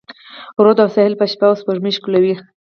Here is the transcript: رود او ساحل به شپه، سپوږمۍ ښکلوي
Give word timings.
رود 0.63 0.79
او 0.83 0.89
ساحل 0.95 1.13
به 1.19 1.25
شپه، 1.31 1.47
سپوږمۍ 1.61 1.91
ښکلوي 1.97 2.33